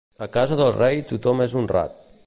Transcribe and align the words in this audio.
A 0.25 0.27
casa 0.35 0.57
del 0.61 0.71
rei 0.79 1.03
tothom 1.11 1.45
és 1.47 1.57
honrat. 1.61 2.03